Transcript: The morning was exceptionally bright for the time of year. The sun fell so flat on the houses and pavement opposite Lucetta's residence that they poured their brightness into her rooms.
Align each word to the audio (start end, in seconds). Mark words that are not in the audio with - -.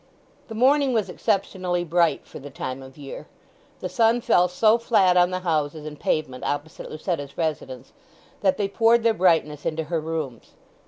The 0.47 0.55
morning 0.55 0.93
was 0.93 1.09
exceptionally 1.09 1.83
bright 1.83 2.25
for 2.25 2.39
the 2.39 2.49
time 2.49 2.81
of 2.81 2.97
year. 2.97 3.27
The 3.81 3.87
sun 3.87 4.19
fell 4.21 4.47
so 4.47 4.79
flat 4.79 5.15
on 5.15 5.29
the 5.29 5.41
houses 5.41 5.85
and 5.85 5.99
pavement 5.99 6.43
opposite 6.43 6.89
Lucetta's 6.89 7.37
residence 7.37 7.93
that 8.39 8.57
they 8.57 8.67
poured 8.67 9.03
their 9.03 9.13
brightness 9.13 9.63
into 9.63 9.83
her 9.93 10.01
rooms. 10.01 10.53